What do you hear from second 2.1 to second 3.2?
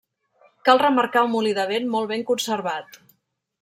ben conservat.